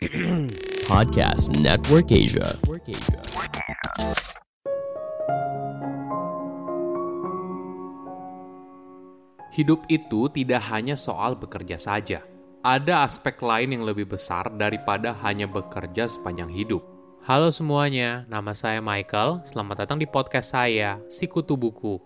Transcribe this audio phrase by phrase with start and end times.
[0.88, 2.56] Podcast Network Asia.
[9.52, 12.24] Hidup itu tidak hanya soal bekerja saja.
[12.64, 16.80] Ada aspek lain yang lebih besar daripada hanya bekerja sepanjang hidup.
[17.28, 19.44] Halo semuanya, nama saya Michael.
[19.44, 22.00] Selamat datang di podcast saya, Sikutu Buku.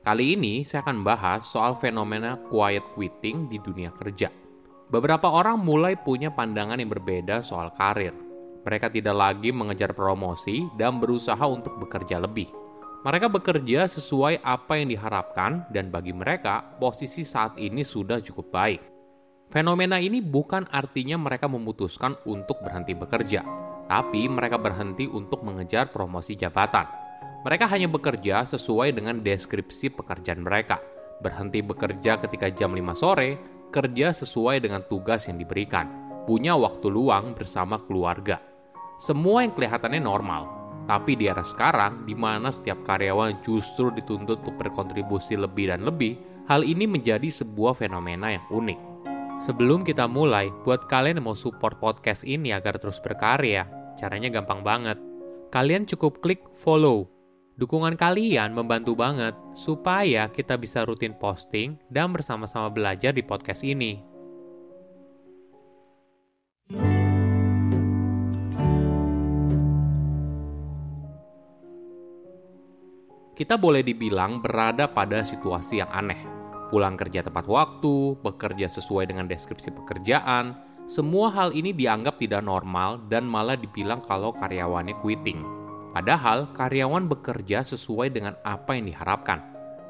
[0.00, 4.32] Kali ini saya akan bahas soal fenomena quiet quitting di dunia kerja.
[4.92, 8.12] Beberapa orang mulai punya pandangan yang berbeda soal karir.
[8.64, 12.48] Mereka tidak lagi mengejar promosi dan berusaha untuk bekerja lebih.
[13.04, 18.80] Mereka bekerja sesuai apa yang diharapkan, dan bagi mereka, posisi saat ini sudah cukup baik.
[19.52, 23.44] Fenomena ini bukan artinya mereka memutuskan untuk berhenti bekerja,
[23.92, 26.88] tapi mereka berhenti untuk mengejar promosi jabatan.
[27.44, 30.80] Mereka hanya bekerja sesuai dengan deskripsi pekerjaan mereka,
[31.20, 33.36] berhenti bekerja ketika jam 5 sore,
[33.74, 35.90] kerja sesuai dengan tugas yang diberikan,
[36.30, 38.38] punya waktu luang bersama keluarga.
[39.02, 40.46] Semua yang kelihatannya normal,
[40.86, 46.14] tapi di era sekarang, di mana setiap karyawan justru dituntut untuk berkontribusi lebih dan lebih,
[46.46, 48.78] hal ini menjadi sebuah fenomena yang unik.
[49.42, 53.66] Sebelum kita mulai, buat kalian yang mau support podcast ini agar terus berkarya,
[53.98, 55.00] caranya gampang banget.
[55.50, 57.13] Kalian cukup klik follow
[57.54, 64.02] Dukungan kalian membantu banget supaya kita bisa rutin posting dan bersama-sama belajar di podcast ini.
[73.34, 76.18] Kita boleh dibilang berada pada situasi yang aneh.
[76.74, 80.58] Pulang kerja tepat waktu, bekerja sesuai dengan deskripsi pekerjaan,
[80.90, 85.53] semua hal ini dianggap tidak normal dan malah dibilang kalau karyawannya quitting.
[85.94, 89.38] Padahal karyawan bekerja sesuai dengan apa yang diharapkan.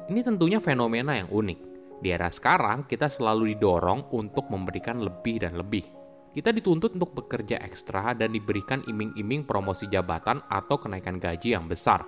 [0.05, 1.59] Ini tentunya fenomena yang unik.
[1.97, 5.81] Di era sekarang, kita selalu didorong untuk memberikan lebih dan lebih.
[6.29, 12.05] Kita dituntut untuk bekerja ekstra dan diberikan iming-iming promosi jabatan atau kenaikan gaji yang besar.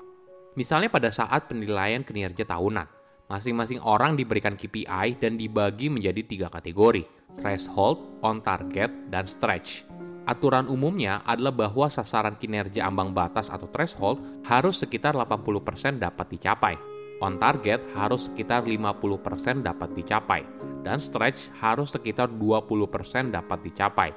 [0.54, 2.86] Misalnya pada saat penilaian kinerja tahunan,
[3.34, 7.02] masing-masing orang diberikan KPI dan dibagi menjadi tiga kategori,
[7.42, 9.88] threshold, on target, dan stretch.
[10.28, 16.76] Aturan umumnya adalah bahwa sasaran kinerja ambang batas atau threshold harus sekitar 80% dapat dicapai.
[17.24, 20.44] On target harus sekitar 50% dapat dicapai.
[20.84, 24.12] Dan stretch harus sekitar 20% dapat dicapai.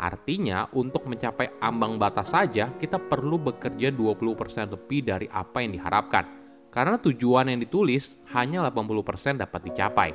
[0.00, 6.24] Artinya, untuk mencapai ambang batas saja, kita perlu bekerja 20% lebih dari apa yang diharapkan.
[6.72, 10.10] Karena tujuan yang ditulis hanya 80% dapat dicapai.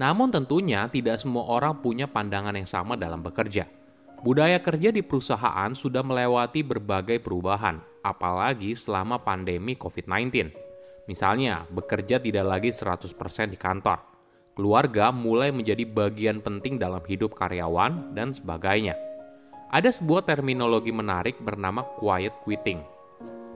[0.00, 3.79] Namun tentunya tidak semua orang punya pandangan yang sama dalam bekerja
[4.20, 10.52] Budaya kerja di perusahaan sudah melewati berbagai perubahan, apalagi selama pandemi COVID-19.
[11.08, 13.16] Misalnya, bekerja tidak lagi 100%
[13.48, 13.96] di kantor.
[14.52, 18.92] Keluarga mulai menjadi bagian penting dalam hidup karyawan dan sebagainya.
[19.72, 22.84] Ada sebuah terminologi menarik bernama quiet quitting.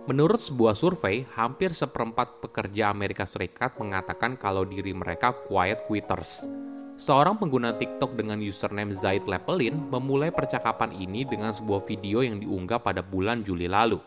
[0.08, 6.63] Menurut sebuah survei, hampir seperempat pekerja Amerika Serikat mengatakan kalau diri mereka quiet quitters
[6.94, 12.78] Seorang pengguna TikTok dengan username Zaid Lepelin memulai percakapan ini dengan sebuah video yang diunggah
[12.78, 13.98] pada bulan Juli lalu.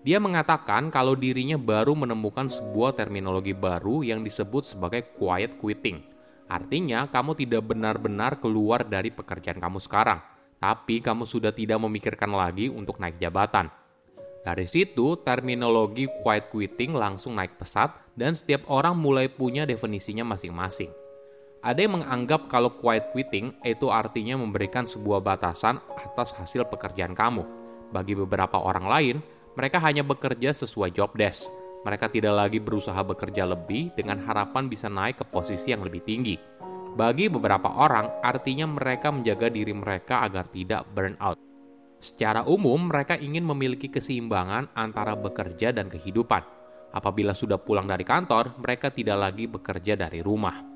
[0.00, 6.00] Dia mengatakan kalau dirinya baru menemukan sebuah terminologi baru yang disebut sebagai quiet quitting.
[6.48, 10.24] Artinya, kamu tidak benar-benar keluar dari pekerjaan kamu sekarang,
[10.56, 13.68] tapi kamu sudah tidak memikirkan lagi untuk naik jabatan.
[14.42, 21.01] Dari situ, terminologi quiet quitting langsung naik pesat dan setiap orang mulai punya definisinya masing-masing.
[21.62, 27.46] Ada yang menganggap kalau quiet quitting itu artinya memberikan sebuah batasan atas hasil pekerjaan kamu.
[27.94, 29.16] Bagi beberapa orang lain,
[29.54, 31.54] mereka hanya bekerja sesuai job desk.
[31.86, 36.34] Mereka tidak lagi berusaha bekerja lebih dengan harapan bisa naik ke posisi yang lebih tinggi.
[36.98, 41.38] Bagi beberapa orang, artinya mereka menjaga diri mereka agar tidak burn out.
[42.02, 46.42] Secara umum, mereka ingin memiliki keseimbangan antara bekerja dan kehidupan.
[46.90, 50.71] Apabila sudah pulang dari kantor, mereka tidak lagi bekerja dari rumah.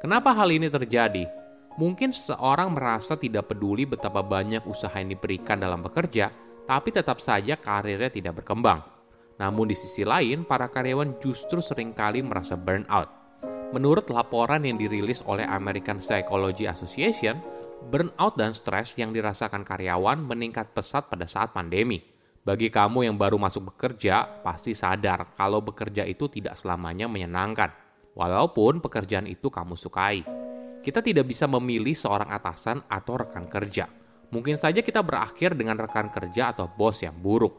[0.00, 1.28] Kenapa hal ini terjadi?
[1.76, 6.32] Mungkin seseorang merasa tidak peduli betapa banyak usaha yang diberikan dalam bekerja,
[6.64, 8.80] tapi tetap saja karirnya tidak berkembang.
[9.36, 13.12] Namun di sisi lain, para karyawan justru sering kali merasa burnout.
[13.76, 17.36] Menurut laporan yang dirilis oleh American Psychology Association,
[17.92, 22.00] burnout dan stres yang dirasakan karyawan meningkat pesat pada saat pandemi.
[22.40, 27.89] Bagi kamu yang baru masuk bekerja, pasti sadar kalau bekerja itu tidak selamanya menyenangkan
[28.20, 30.20] walaupun pekerjaan itu kamu sukai.
[30.84, 33.88] Kita tidak bisa memilih seorang atasan atau rekan kerja.
[34.28, 37.56] Mungkin saja kita berakhir dengan rekan kerja atau bos yang buruk.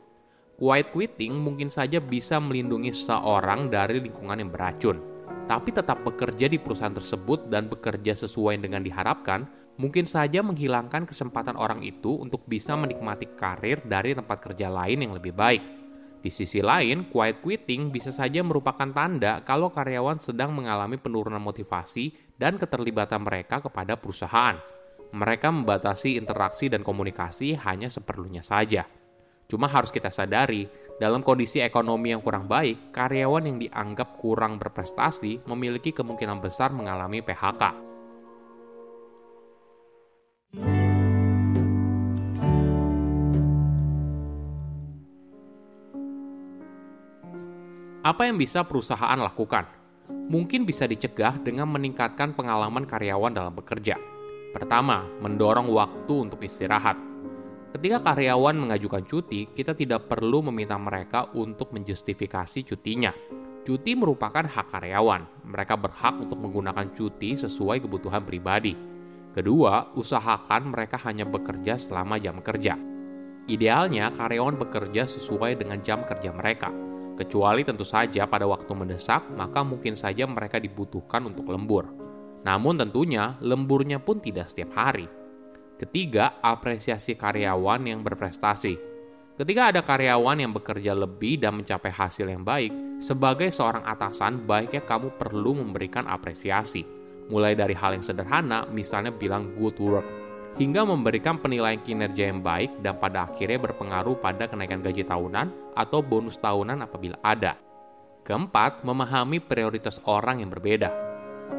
[0.61, 5.01] Quiet quitting mungkin saja bisa melindungi seseorang dari lingkungan yang beracun,
[5.49, 9.49] tapi tetap bekerja di perusahaan tersebut dan bekerja sesuai dengan diharapkan,
[9.81, 15.17] mungkin saja menghilangkan kesempatan orang itu untuk bisa menikmati karir dari tempat kerja lain yang
[15.17, 15.81] lebih baik.
[16.21, 22.38] Di sisi lain, quiet quitting bisa saja merupakan tanda kalau karyawan sedang mengalami penurunan motivasi
[22.38, 24.53] dan keterlibatan mereka kepada perusahaan.
[25.12, 28.85] Mereka membatasi interaksi dan komunikasi hanya seperlunya saja.
[29.50, 30.69] Cuma harus kita sadari,
[31.01, 37.25] dalam kondisi ekonomi yang kurang baik, karyawan yang dianggap kurang berprestasi memiliki kemungkinan besar mengalami
[37.25, 37.90] PHK.
[48.11, 49.71] Apa yang bisa perusahaan lakukan?
[50.11, 53.95] Mungkin bisa dicegah dengan meningkatkan pengalaman karyawan dalam bekerja.
[54.51, 56.99] Pertama, mendorong waktu untuk istirahat
[57.71, 63.15] Ketika karyawan mengajukan cuti, kita tidak perlu meminta mereka untuk menjustifikasi cutinya.
[63.63, 65.47] Cuti merupakan hak karyawan.
[65.47, 68.75] Mereka berhak untuk menggunakan cuti sesuai kebutuhan pribadi.
[69.31, 72.75] Kedua, usahakan mereka hanya bekerja selama jam kerja.
[73.47, 76.75] Idealnya, karyawan bekerja sesuai dengan jam kerja mereka.
[77.15, 81.89] Kecuali tentu saja pada waktu mendesak, maka mungkin saja mereka dibutuhkan untuk lembur.
[82.41, 85.21] Namun tentunya, lemburnya pun tidak setiap hari
[85.81, 88.77] Ketiga, apresiasi karyawan yang berprestasi.
[89.33, 94.85] Ketika ada karyawan yang bekerja lebih dan mencapai hasil yang baik, sebagai seorang atasan, baiknya
[94.85, 96.85] kamu perlu memberikan apresiasi.
[97.33, 100.05] Mulai dari hal yang sederhana, misalnya bilang good work,
[100.59, 106.00] hingga memberikan penilaian kinerja yang baik dan pada akhirnya berpengaruh pada kenaikan gaji tahunan atau
[106.03, 107.56] bonus tahunan apabila ada.
[108.21, 110.92] Keempat, memahami prioritas orang yang berbeda.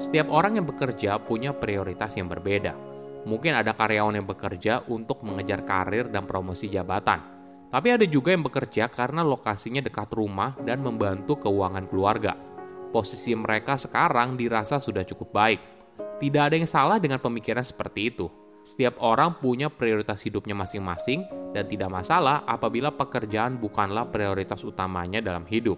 [0.01, 2.93] Setiap orang yang bekerja punya prioritas yang berbeda
[3.23, 7.23] Mungkin ada karyawan yang bekerja untuk mengejar karir dan promosi jabatan.
[7.71, 12.35] Tapi ada juga yang bekerja karena lokasinya dekat rumah dan membantu keuangan keluarga.
[12.93, 15.61] Posisi mereka sekarang dirasa sudah cukup baik.
[16.21, 18.27] Tidak ada yang salah dengan pemikiran seperti itu.
[18.63, 25.43] Setiap orang punya prioritas hidupnya masing-masing dan tidak masalah apabila pekerjaan bukanlah prioritas utamanya dalam
[25.47, 25.77] hidup.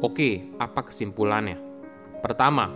[0.00, 1.58] Oke, apa kesimpulannya?
[2.22, 2.70] Pertama,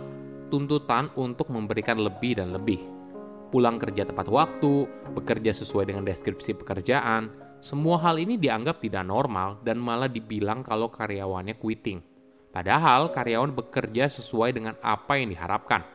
[0.51, 2.95] tuntutan untuk memberikan lebih dan lebih
[3.55, 4.83] pulang kerja tepat waktu,
[5.15, 7.31] bekerja sesuai dengan deskripsi pekerjaan,
[7.63, 12.03] semua hal ini dianggap tidak normal dan malah dibilang kalau karyawannya quitting.
[12.51, 15.87] Padahal karyawan bekerja sesuai dengan apa yang diharapkan.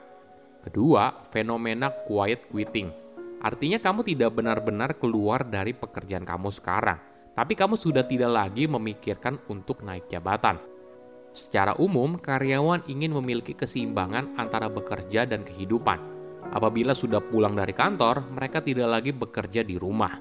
[0.65, 3.10] Kedua, fenomena quiet quitting.
[3.41, 7.01] Artinya kamu tidak benar-benar keluar dari pekerjaan kamu sekarang,
[7.33, 10.61] tapi kamu sudah tidak lagi memikirkan untuk naik jabatan.
[11.33, 16.21] Secara umum, karyawan ingin memiliki keseimbangan antara bekerja dan kehidupan
[16.51, 20.19] Apabila sudah pulang dari kantor, mereka tidak lagi bekerja di rumah.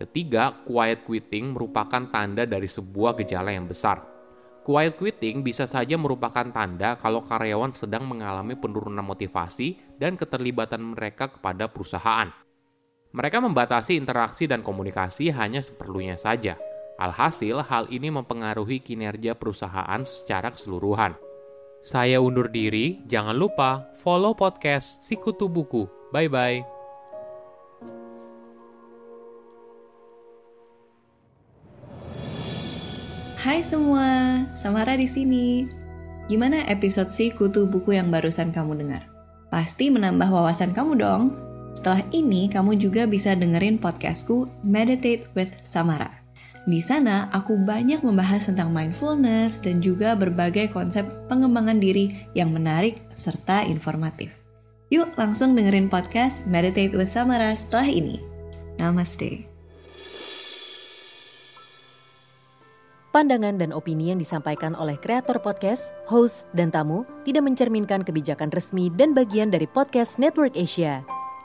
[0.00, 4.00] Ketiga, quiet quitting merupakan tanda dari sebuah gejala yang besar.
[4.64, 11.28] Quiet quitting bisa saja merupakan tanda kalau karyawan sedang mengalami penurunan motivasi dan keterlibatan mereka
[11.28, 12.47] kepada perusahaan.
[13.08, 16.60] Mereka membatasi interaksi dan komunikasi hanya seperlunya saja.
[17.00, 21.16] Alhasil, hal ini mempengaruhi kinerja perusahaan secara keseluruhan.
[21.80, 25.88] Saya undur diri, jangan lupa follow podcast Sikutu Buku.
[26.12, 26.68] Bye-bye.
[33.40, 35.64] Hai semua, Samara di sini.
[36.28, 39.08] Gimana episode Sikutu Buku yang barusan kamu dengar?
[39.48, 41.47] Pasti menambah wawasan kamu dong.
[41.78, 46.10] Setelah ini, kamu juga bisa dengerin podcastku Meditate with Samara.
[46.66, 52.98] Di sana, aku banyak membahas tentang mindfulness dan juga berbagai konsep pengembangan diri yang menarik
[53.14, 54.34] serta informatif.
[54.90, 58.18] Yuk langsung dengerin podcast Meditate with Samara setelah ini.
[58.82, 59.46] Namaste.
[63.14, 68.90] Pandangan dan opini yang disampaikan oleh kreator podcast, host, dan tamu tidak mencerminkan kebijakan resmi
[68.90, 71.17] dan bagian dari podcast Network Asia.